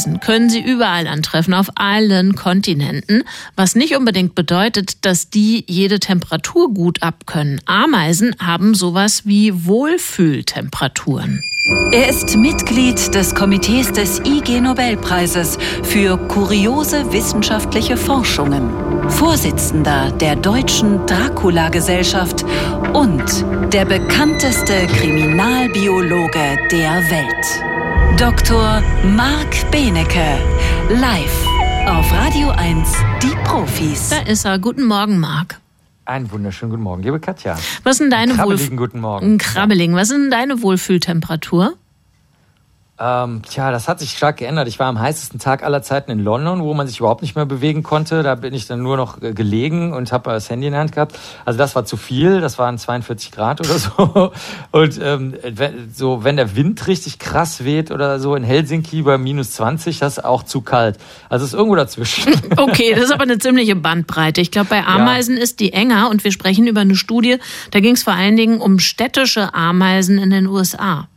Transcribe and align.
Ameisen 0.00 0.20
können 0.20 0.48
Sie 0.48 0.60
überall 0.60 1.06
antreffen, 1.06 1.52
auf 1.52 1.68
allen 1.74 2.34
Kontinenten, 2.34 3.22
was 3.54 3.74
nicht 3.74 3.96
unbedingt 3.96 4.34
bedeutet, 4.34 5.04
dass 5.04 5.28
die 5.28 5.64
jede 5.66 6.00
Temperatur 6.00 6.72
gut 6.72 7.02
abkönnen. 7.02 7.60
Ameisen 7.66 8.34
haben 8.38 8.74
sowas 8.74 9.26
wie 9.26 9.66
Wohlfühltemperaturen. 9.66 11.42
Er 11.92 12.08
ist 12.08 12.34
Mitglied 12.34 13.14
des 13.14 13.34
Komitees 13.34 13.92
des 13.92 14.20
IG 14.20 14.62
Nobelpreises 14.62 15.58
für 15.82 16.16
kuriose 16.16 17.12
wissenschaftliche 17.12 17.98
Forschungen, 17.98 18.70
Vorsitzender 19.10 20.12
der 20.12 20.36
Deutschen 20.36 21.04
Dracula-Gesellschaft 21.06 22.44
und 22.94 23.44
der 23.74 23.84
bekannteste 23.84 24.86
Kriminalbiologe 24.86 26.56
der 26.70 27.10
Welt. 27.10 27.89
Dr. 28.20 28.82
Marc 29.16 29.70
Benecke, 29.70 30.36
live 30.90 31.46
auf 31.86 32.12
Radio 32.12 32.50
1, 32.50 32.92
die 33.22 33.34
Profis. 33.44 34.10
Da 34.10 34.18
ist 34.30 34.44
er. 34.44 34.58
Guten 34.58 34.84
Morgen, 34.84 35.18
Marc. 35.18 35.58
Einen 36.04 36.30
wunderschönen 36.30 36.70
guten 36.70 36.82
Morgen, 36.82 37.02
liebe 37.02 37.18
Katja. 37.18 37.56
Was 37.82 37.96
sind 37.96 38.12
deine 38.12 38.34
Krabbeligen 38.34 38.76
guten 38.76 39.00
Morgen. 39.00 39.24
Ein 39.24 39.38
Krabbeling. 39.38 39.94
Was 39.94 40.10
ist 40.10 40.18
denn 40.18 40.30
deine 40.30 40.60
Wohlfühltemperatur? 40.60 41.78
Ähm, 43.02 43.40
tja, 43.48 43.70
das 43.70 43.88
hat 43.88 43.98
sich 43.98 44.10
stark 44.10 44.36
geändert. 44.36 44.68
Ich 44.68 44.78
war 44.78 44.86
am 44.86 45.00
heißesten 45.00 45.40
Tag 45.40 45.62
aller 45.62 45.82
Zeiten 45.82 46.10
in 46.10 46.22
London, 46.22 46.62
wo 46.62 46.74
man 46.74 46.86
sich 46.86 46.98
überhaupt 46.98 47.22
nicht 47.22 47.34
mehr 47.34 47.46
bewegen 47.46 47.82
konnte. 47.82 48.22
Da 48.22 48.34
bin 48.34 48.52
ich 48.52 48.66
dann 48.66 48.82
nur 48.82 48.98
noch 48.98 49.22
äh, 49.22 49.32
gelegen 49.32 49.94
und 49.94 50.12
habe 50.12 50.30
das 50.30 50.50
Handy 50.50 50.66
in 50.66 50.72
der 50.72 50.82
Hand 50.82 50.92
gehabt. 50.92 51.18
Also 51.46 51.58
das 51.58 51.74
war 51.74 51.86
zu 51.86 51.96
viel. 51.96 52.42
Das 52.42 52.58
waren 52.58 52.76
42 52.76 53.32
Grad 53.32 53.60
oder 53.60 53.78
so. 53.78 54.32
Und 54.72 55.00
ähm, 55.02 55.34
so, 55.94 56.24
wenn 56.24 56.36
der 56.36 56.54
Wind 56.56 56.86
richtig 56.86 57.18
krass 57.18 57.64
weht 57.64 57.90
oder 57.90 58.20
so 58.20 58.34
in 58.34 58.44
Helsinki 58.44 59.02
bei 59.02 59.16
minus 59.16 59.52
20, 59.52 59.98
das 59.98 60.18
ist 60.18 60.24
auch 60.24 60.42
zu 60.42 60.60
kalt. 60.60 60.98
Also 61.30 61.44
es 61.44 61.52
ist 61.52 61.56
irgendwo 61.56 61.76
dazwischen. 61.76 62.34
Okay, 62.56 62.92
das 62.94 63.04
ist 63.04 63.12
aber 63.12 63.22
eine 63.22 63.38
ziemliche 63.38 63.76
Bandbreite. 63.76 64.40
Ich 64.40 64.50
glaube, 64.50 64.68
bei 64.68 64.84
Ameisen 64.84 65.36
ja. 65.36 65.42
ist 65.42 65.60
die 65.60 65.72
enger 65.72 66.10
und 66.10 66.24
wir 66.24 66.32
sprechen 66.32 66.66
über 66.66 66.80
eine 66.80 66.96
Studie. 66.96 67.38
Da 67.70 67.80
ging 67.80 67.94
es 67.94 68.02
vor 68.02 68.12
allen 68.12 68.36
Dingen 68.36 68.60
um 68.60 68.78
städtische 68.78 69.54
Ameisen 69.54 70.18
in 70.18 70.30
den 70.30 70.46
USA. 70.46 71.08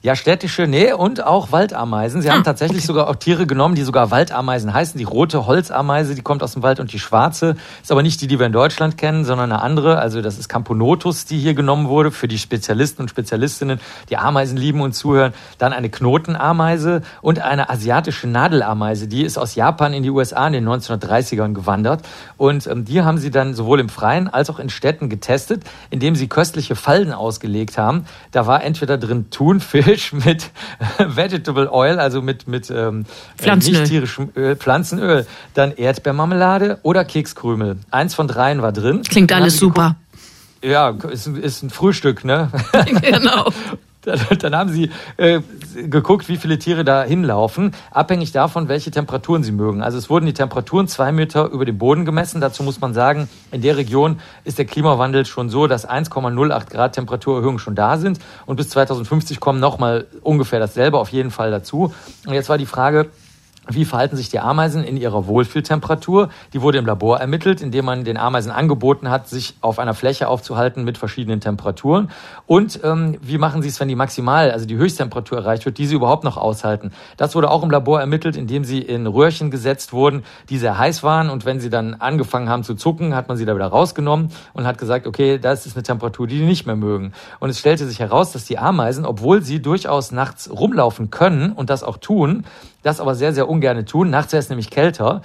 Ja, 0.00 0.14
städtische, 0.14 0.68
nee, 0.68 0.92
und 0.92 1.24
auch 1.24 1.50
Waldameisen. 1.50 2.22
Sie 2.22 2.30
ah, 2.30 2.34
haben 2.34 2.44
tatsächlich 2.44 2.84
okay. 2.84 2.86
sogar 2.86 3.08
auch 3.08 3.16
Tiere 3.16 3.48
genommen, 3.48 3.74
die 3.74 3.82
sogar 3.82 4.12
Waldameisen 4.12 4.72
heißen. 4.72 4.96
Die 4.96 5.02
rote 5.02 5.46
Holzameise, 5.46 6.14
die 6.14 6.22
kommt 6.22 6.44
aus 6.44 6.52
dem 6.52 6.62
Wald 6.62 6.78
und 6.78 6.92
die 6.92 7.00
schwarze 7.00 7.56
ist 7.82 7.90
aber 7.90 8.04
nicht 8.04 8.20
die, 8.20 8.28
die 8.28 8.38
wir 8.38 8.46
in 8.46 8.52
Deutschland 8.52 8.96
kennen, 8.96 9.24
sondern 9.24 9.50
eine 9.50 9.60
andere. 9.60 9.98
Also 9.98 10.22
das 10.22 10.38
ist 10.38 10.48
Camponotus, 10.48 11.24
die 11.24 11.36
hier 11.38 11.54
genommen 11.54 11.88
wurde 11.88 12.12
für 12.12 12.28
die 12.28 12.38
Spezialisten 12.38 13.02
und 13.02 13.08
Spezialistinnen, 13.08 13.80
die 14.08 14.16
Ameisen 14.16 14.56
lieben 14.56 14.82
und 14.82 14.92
zuhören. 14.92 15.32
Dann 15.58 15.72
eine 15.72 15.90
Knotenameise 15.90 17.02
und 17.20 17.40
eine 17.40 17.68
asiatische 17.68 18.28
Nadelameise. 18.28 19.08
Die 19.08 19.24
ist 19.24 19.36
aus 19.36 19.56
Japan 19.56 19.94
in 19.94 20.04
die 20.04 20.10
USA 20.10 20.46
in 20.46 20.52
den 20.52 20.68
1930ern 20.68 21.54
gewandert. 21.54 22.06
Und 22.36 22.68
ähm, 22.68 22.84
die 22.84 23.02
haben 23.02 23.18
sie 23.18 23.32
dann 23.32 23.52
sowohl 23.52 23.80
im 23.80 23.88
Freien 23.88 24.28
als 24.28 24.48
auch 24.48 24.60
in 24.60 24.70
Städten 24.70 25.08
getestet, 25.08 25.64
indem 25.90 26.14
sie 26.14 26.28
köstliche 26.28 26.76
Fallen 26.76 27.12
ausgelegt 27.12 27.78
haben. 27.78 28.04
Da 28.30 28.46
war 28.46 28.62
entweder 28.62 28.96
drin 28.96 29.30
Thunfisch, 29.30 29.87
Fisch 29.88 30.12
mit 30.12 30.50
Vegetable 30.98 31.72
Oil, 31.72 31.98
also 31.98 32.20
mit, 32.20 32.46
mit 32.46 32.70
ähm, 32.70 33.06
Pflanzenöl. 33.38 33.80
nicht 33.80 33.90
tierischem 33.90 34.30
Öl, 34.36 34.54
Pflanzenöl, 34.54 35.26
dann 35.54 35.72
Erdbeermarmelade 35.72 36.78
oder 36.82 37.06
Kekskrümel. 37.06 37.78
Eins 37.90 38.14
von 38.14 38.28
dreien 38.28 38.60
war 38.60 38.72
drin. 38.72 39.02
Klingt 39.02 39.32
alles 39.32 39.56
super. 39.56 39.96
Ja, 40.62 40.90
ist, 40.90 41.26
ist 41.26 41.62
ein 41.62 41.70
Frühstück, 41.70 42.22
ne? 42.22 42.50
genau. 43.00 43.50
Dann 44.38 44.54
haben 44.54 44.70
sie 44.70 44.90
äh, 45.16 45.40
geguckt, 45.74 46.28
wie 46.28 46.36
viele 46.36 46.58
Tiere 46.58 46.84
da 46.84 47.02
hinlaufen, 47.02 47.72
abhängig 47.90 48.32
davon, 48.32 48.68
welche 48.68 48.90
Temperaturen 48.90 49.42
sie 49.42 49.52
mögen. 49.52 49.82
Also 49.82 49.98
es 49.98 50.08
wurden 50.08 50.26
die 50.26 50.32
Temperaturen 50.32 50.88
zwei 50.88 51.12
Meter 51.12 51.50
über 51.50 51.64
dem 51.64 51.78
Boden 51.78 52.04
gemessen. 52.04 52.40
Dazu 52.40 52.62
muss 52.62 52.80
man 52.80 52.94
sagen, 52.94 53.28
in 53.50 53.60
der 53.60 53.76
Region 53.76 54.20
ist 54.44 54.58
der 54.58 54.66
Klimawandel 54.66 55.26
schon 55.26 55.48
so, 55.48 55.66
dass 55.66 55.88
1,08 55.88 56.70
Grad 56.70 56.94
Temperaturerhöhung 56.94 57.58
schon 57.58 57.74
da 57.74 57.98
sind. 57.98 58.18
Und 58.46 58.56
bis 58.56 58.68
2050 58.70 59.40
kommen 59.40 59.60
nochmal 59.60 60.06
ungefähr 60.22 60.60
dasselbe 60.60 60.98
auf 60.98 61.10
jeden 61.10 61.30
Fall 61.30 61.50
dazu. 61.50 61.92
Und 62.26 62.34
jetzt 62.34 62.48
war 62.48 62.58
die 62.58 62.66
Frage, 62.66 63.10
wie 63.70 63.84
verhalten 63.84 64.16
sich 64.16 64.30
die 64.30 64.40
Ameisen 64.40 64.82
in 64.82 64.96
ihrer 64.96 65.26
Wohlfühltemperatur? 65.26 66.30
Die 66.52 66.62
wurde 66.62 66.78
im 66.78 66.86
Labor 66.86 67.18
ermittelt, 67.18 67.60
indem 67.60 67.84
man 67.84 68.04
den 68.04 68.16
Ameisen 68.16 68.50
angeboten 68.50 69.10
hat, 69.10 69.28
sich 69.28 69.56
auf 69.60 69.78
einer 69.78 69.94
Fläche 69.94 70.28
aufzuhalten 70.28 70.84
mit 70.84 70.96
verschiedenen 70.96 71.40
Temperaturen. 71.40 72.10
Und 72.46 72.80
ähm, 72.82 73.18
wie 73.20 73.36
machen 73.36 73.60
sie 73.60 73.68
es, 73.68 73.78
wenn 73.78 73.88
die 73.88 73.94
maximal, 73.94 74.50
also 74.50 74.64
die 74.64 74.76
Höchsttemperatur 74.76 75.38
erreicht 75.38 75.66
wird, 75.66 75.76
die 75.76 75.86
sie 75.86 75.96
überhaupt 75.96 76.24
noch 76.24 76.38
aushalten? 76.38 76.92
Das 77.18 77.34
wurde 77.34 77.50
auch 77.50 77.62
im 77.62 77.70
Labor 77.70 78.00
ermittelt, 78.00 78.36
indem 78.36 78.64
sie 78.64 78.80
in 78.80 79.06
Röhrchen 79.06 79.50
gesetzt 79.50 79.92
wurden, 79.92 80.24
die 80.48 80.58
sehr 80.58 80.78
heiß 80.78 81.02
waren. 81.02 81.28
Und 81.28 81.44
wenn 81.44 81.60
sie 81.60 81.68
dann 81.68 81.94
angefangen 81.94 82.48
haben 82.48 82.64
zu 82.64 82.74
zucken, 82.74 83.14
hat 83.14 83.28
man 83.28 83.36
sie 83.36 83.44
da 83.44 83.54
wieder 83.54 83.66
rausgenommen 83.66 84.30
und 84.54 84.66
hat 84.66 84.78
gesagt, 84.78 85.06
okay, 85.06 85.38
das 85.38 85.66
ist 85.66 85.76
eine 85.76 85.82
Temperatur, 85.82 86.26
die 86.26 86.38
die 86.38 86.46
nicht 86.46 86.66
mehr 86.66 86.76
mögen. 86.76 87.12
Und 87.38 87.50
es 87.50 87.58
stellte 87.58 87.86
sich 87.86 88.00
heraus, 88.00 88.32
dass 88.32 88.44
die 88.44 88.58
Ameisen, 88.58 89.04
obwohl 89.04 89.42
sie 89.42 89.60
durchaus 89.60 90.12
nachts 90.12 90.50
rumlaufen 90.50 91.10
können 91.10 91.52
und 91.52 91.68
das 91.68 91.82
auch 91.82 91.98
tun, 91.98 92.44
das 92.82 93.00
aber 93.00 93.14
sehr, 93.14 93.32
sehr 93.32 93.48
ungern 93.48 93.84
tun. 93.86 94.10
Nachts 94.10 94.32
wäre 94.32 94.40
es 94.40 94.48
nämlich 94.48 94.70
kälter. 94.70 95.22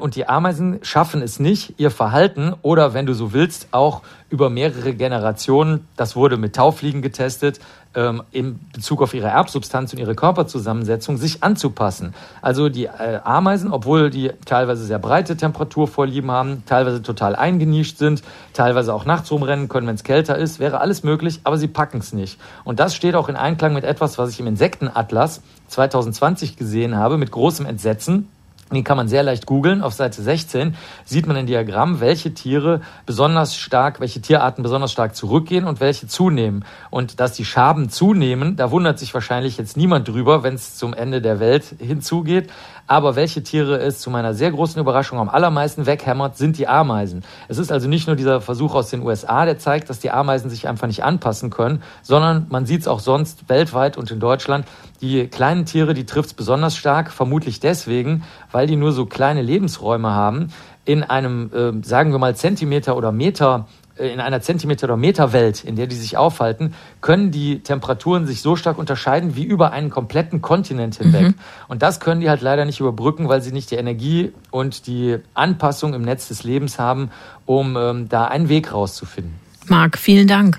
Und 0.00 0.16
die 0.16 0.28
Ameisen 0.28 0.78
schaffen 0.82 1.20
es 1.22 1.38
nicht, 1.38 1.74
ihr 1.78 1.90
Verhalten 1.90 2.54
oder, 2.62 2.94
wenn 2.94 3.06
du 3.06 3.14
so 3.14 3.32
willst, 3.32 3.68
auch 3.72 4.02
über 4.30 4.50
mehrere 4.50 4.94
Generationen, 4.94 5.86
das 5.96 6.16
wurde 6.16 6.36
mit 6.36 6.56
Taufliegen 6.56 7.02
getestet, 7.02 7.60
ähm, 7.98 8.22
in 8.30 8.60
Bezug 8.72 9.02
auf 9.02 9.12
ihre 9.12 9.26
Erbsubstanz 9.26 9.92
und 9.92 9.98
ihre 9.98 10.14
Körperzusammensetzung, 10.14 11.16
sich 11.16 11.42
anzupassen. 11.42 12.14
Also 12.40 12.68
die 12.68 12.84
äh, 12.84 13.20
Ameisen, 13.24 13.72
obwohl 13.72 14.10
die 14.10 14.30
teilweise 14.44 14.84
sehr 14.84 15.00
breite 15.00 15.36
Temperaturvorlieben 15.36 16.30
haben, 16.30 16.62
teilweise 16.64 17.02
total 17.02 17.34
eingenischt 17.34 17.98
sind, 17.98 18.22
teilweise 18.52 18.94
auch 18.94 19.04
nachts 19.04 19.30
rumrennen 19.32 19.68
können, 19.68 19.88
wenn 19.88 19.96
es 19.96 20.04
kälter 20.04 20.38
ist, 20.38 20.60
wäre 20.60 20.80
alles 20.80 21.02
möglich, 21.02 21.40
aber 21.42 21.58
sie 21.58 21.68
packen 21.68 21.98
es 21.98 22.12
nicht. 22.12 22.38
Und 22.62 22.78
das 22.78 22.94
steht 22.94 23.16
auch 23.16 23.28
in 23.28 23.36
Einklang 23.36 23.74
mit 23.74 23.84
etwas, 23.84 24.16
was 24.16 24.30
ich 24.30 24.38
im 24.38 24.46
Insektenatlas 24.46 25.42
2020 25.66 26.56
gesehen 26.56 26.96
habe, 26.96 27.18
mit 27.18 27.32
großem 27.32 27.66
Entsetzen. 27.66 28.28
Den 28.72 28.84
kann 28.84 28.96
man 28.96 29.08
sehr 29.08 29.22
leicht 29.22 29.46
googeln. 29.46 29.82
Auf 29.82 29.94
Seite 29.94 30.22
16 30.22 30.76
sieht 31.04 31.26
man 31.26 31.36
ein 31.36 31.46
Diagramm, 31.46 32.00
welche 32.00 32.34
Tiere 32.34 32.82
besonders 33.06 33.56
stark, 33.56 34.00
welche 34.00 34.20
Tierarten 34.20 34.62
besonders 34.62 34.92
stark 34.92 35.16
zurückgehen 35.16 35.64
und 35.64 35.80
welche 35.80 36.06
zunehmen. 36.06 36.64
Und 36.90 37.18
dass 37.18 37.32
die 37.32 37.44
Schaben 37.44 37.88
zunehmen, 37.88 38.56
da 38.56 38.70
wundert 38.70 38.98
sich 38.98 39.14
wahrscheinlich 39.14 39.56
jetzt 39.56 39.76
niemand 39.76 40.08
drüber, 40.08 40.42
wenn 40.42 40.54
es 40.54 40.76
zum 40.76 40.92
Ende 40.92 41.22
der 41.22 41.40
Welt 41.40 41.76
hinzugeht. 41.78 42.50
Aber 42.86 43.16
welche 43.16 43.42
Tiere 43.42 43.78
es 43.78 44.00
zu 44.00 44.08
meiner 44.08 44.32
sehr 44.32 44.50
großen 44.50 44.80
Überraschung 44.80 45.18
am 45.18 45.28
allermeisten 45.28 45.84
weghämmert, 45.84 46.38
sind 46.38 46.56
die 46.56 46.66
Ameisen. 46.66 47.22
Es 47.46 47.58
ist 47.58 47.70
also 47.70 47.86
nicht 47.86 48.06
nur 48.06 48.16
dieser 48.16 48.40
Versuch 48.40 48.74
aus 48.74 48.88
den 48.88 49.02
USA, 49.02 49.44
der 49.44 49.58
zeigt, 49.58 49.90
dass 49.90 49.98
die 49.98 50.10
Ameisen 50.10 50.48
sich 50.48 50.66
einfach 50.66 50.86
nicht 50.86 51.04
anpassen 51.04 51.50
können, 51.50 51.82
sondern 52.02 52.46
man 52.48 52.64
sieht 52.64 52.80
es 52.80 52.88
auch 52.88 53.00
sonst 53.00 53.48
weltweit 53.50 53.98
und 53.98 54.10
in 54.10 54.20
Deutschland. 54.20 54.66
Die 55.00 55.28
kleinen 55.28 55.64
Tiere, 55.64 55.94
die 55.94 56.06
trifft 56.06 56.30
es 56.30 56.34
besonders 56.34 56.76
stark, 56.76 57.12
vermutlich 57.12 57.60
deswegen, 57.60 58.24
weil 58.50 58.66
die 58.66 58.76
nur 58.76 58.92
so 58.92 59.06
kleine 59.06 59.42
Lebensräume 59.42 60.10
haben 60.10 60.48
in 60.84 61.04
einem, 61.04 61.50
äh, 61.52 61.86
sagen 61.86 62.12
wir 62.12 62.18
mal, 62.18 62.34
Zentimeter 62.34 62.96
oder 62.96 63.12
Meter 63.12 63.66
äh, 63.98 64.08
in 64.08 64.20
einer 64.20 64.40
Zentimeter- 64.40 64.84
oder 64.84 64.96
Meterwelt, 64.96 65.64
in 65.64 65.76
der 65.76 65.86
die 65.86 65.96
sich 65.96 66.16
aufhalten, 66.16 66.74
können 67.00 67.30
die 67.30 67.60
Temperaturen 67.60 68.26
sich 68.26 68.40
so 68.40 68.56
stark 68.56 68.78
unterscheiden 68.78 69.36
wie 69.36 69.44
über 69.44 69.72
einen 69.72 69.90
kompletten 69.90 70.40
Kontinent 70.40 70.96
hinweg. 70.96 71.22
Mhm. 71.22 71.34
Und 71.68 71.82
das 71.82 72.00
können 72.00 72.20
die 72.20 72.30
halt 72.30 72.40
leider 72.40 72.64
nicht 72.64 72.80
überbrücken, 72.80 73.28
weil 73.28 73.42
sie 73.42 73.52
nicht 73.52 73.70
die 73.70 73.76
Energie 73.76 74.32
und 74.50 74.86
die 74.86 75.18
Anpassung 75.34 75.94
im 75.94 76.02
Netz 76.02 76.28
des 76.28 76.44
Lebens 76.44 76.78
haben, 76.78 77.10
um 77.44 77.76
ähm, 77.76 78.08
da 78.08 78.26
einen 78.26 78.48
Weg 78.48 78.72
rauszufinden. 78.72 79.34
Marc, 79.66 79.98
vielen 79.98 80.26
Dank. 80.26 80.58